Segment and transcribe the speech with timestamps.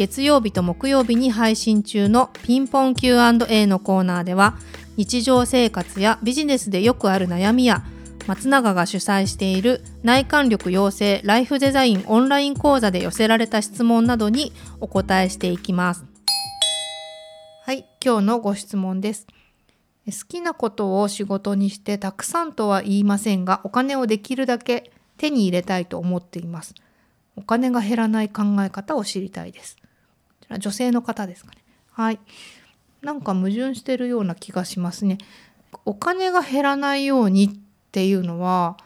[0.00, 4.56] 月曜日と木曜日に配信中のピンポン Q&A のコーナーでは
[4.96, 7.84] 日常生活やビジネスでよくある悩みや
[8.26, 16.06] 松永が主催している内観力養成ライフデザインオンライン講座で寄せられた質問などにお答えしていきます。
[17.66, 19.26] はい、今日のご質問です。
[20.06, 26.74] 好きなことを仕事にしてたくさんとは言いませんがお金をできるだけ手に入れたいと思っています。
[27.36, 29.76] お金が減らない考え方を知りたいです。
[30.58, 31.58] 女性の方ですかね。
[31.92, 32.18] はい。
[33.02, 35.18] なんか矛盾してるような気がしますね。
[35.84, 37.50] お金が減らないようにっ
[37.92, 38.76] ていうのは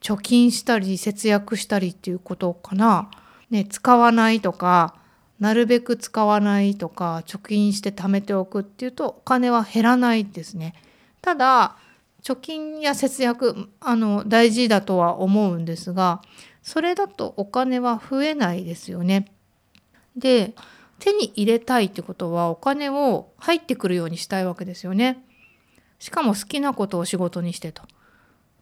[0.00, 3.10] 貯金したり節約したりっていうことかな。
[3.50, 4.96] ね、使わないとか
[5.38, 10.74] なるべく使わないとか貯金して貯めておくっていうとお金は減らないですね。
[11.22, 11.76] ただ
[12.22, 16.22] 貯金や節約あの大事だとは思うんですが
[16.62, 19.30] それだとお金は増えないですよね。
[20.16, 20.54] で
[20.98, 25.22] 手に入れたいってことはお金を入ってくるようにしたいわけですよね。
[25.98, 27.82] しかも好きなことを仕事にしてと。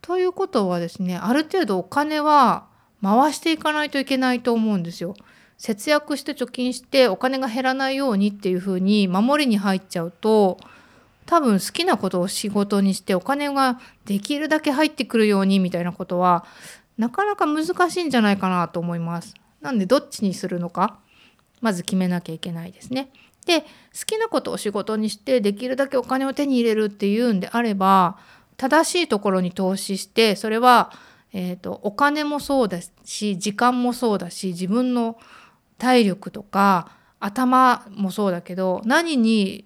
[0.00, 2.66] ということはですねある程度お金は
[3.02, 5.14] 回していかないといけないと思うんですよ。
[5.58, 10.58] 節約して貯金してお金が減らないようにっていうふうに守りに入っちゃうと
[11.26, 16.44] 多分好きなことを仕事にしてお金ができるだけ入ってくるようにみたいなことは
[16.98, 19.34] なかなか難しいんじゃないかなと思います。
[19.60, 20.98] なんでどっちにするのか
[21.62, 23.08] まず決めなきゃいけないですね。
[23.46, 23.66] で好
[24.06, 28.18] きなことを仕事にしてできるだけお金を手に入れるっていうんであれば
[28.56, 30.92] 正しいところに投資してそれは、
[31.32, 35.18] えーと、お金もそうだし時間もそうだし自分の
[35.78, 39.64] 体力とか頭もそうだけど何に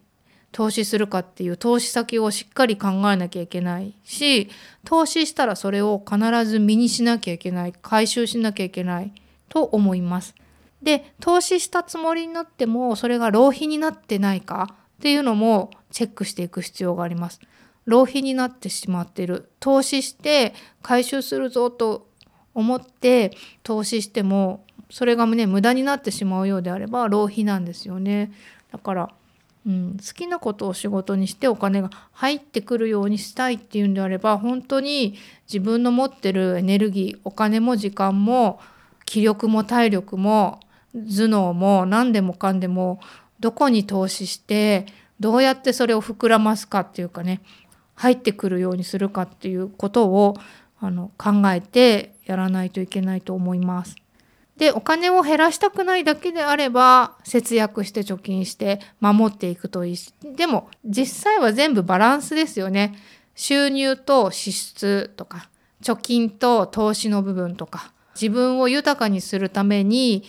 [0.53, 4.49] 投資するかっていう投資先をしっかり考えなきゃいけないし
[4.85, 9.13] 投資したらそれを必ず身にしなきゃいけない回収しなきゃいけない
[9.51, 10.35] と思います。
[10.83, 17.41] で投資したつもりになってもそれが浪費になってないかっていうのもチェックしていく必要があります。
[17.85, 22.09] 浪費になってしまってる投資して回収するぞと
[22.53, 23.33] 思って
[23.63, 28.33] 投資してもそれがね無駄になってしまうようであれば浪費なんですよね。
[28.73, 29.11] だから
[29.67, 35.17] うん、好きなことを仕事にしてお金が入ってくるようにしたいっていうんであれば本当に
[35.49, 38.61] 自分の持ってるエネルギーお金も時間も
[39.05, 40.61] 気力も体力も
[40.97, 43.01] 頭脳も何でもかんでも
[43.41, 44.87] どこに投資して
[45.21, 47.41] どうやってそれを膨らますかっていうかね
[47.95, 50.37] 入ってくるようにするかっていうことを
[50.81, 53.97] あの考えてやらないといけないと思います。
[54.57, 62.95] でお金を減らしたくないだけであれば節約して貯金して守っていくといいしでも実際は全部バランスですよね。
[63.35, 65.51] 収入と支出とか
[65.83, 70.25] 貯金と投資の部分とか自分を豊かにするために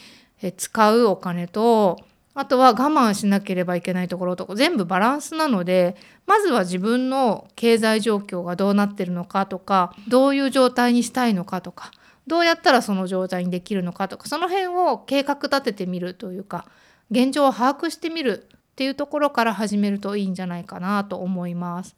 [0.58, 2.00] 使うお金と
[2.34, 5.96] あとは我慢しなければいけないところとか全部バランスなので
[6.28, 11.92] まずは自分の経済状況がどうなってるのかとかどういう状態にしたいのかとか
[12.28, 16.68] どうやったらその状態にできるのかとかその辺を計画立ててみるというか
[17.09, 21.96] 現状を把握してみるっていうところから始めるといいんじゃないかなと思います。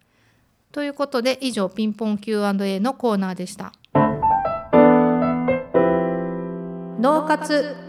[0.72, 3.74] ということで以上ピンポン Q&A のコーナーでした。
[7.02, 7.89] 脳活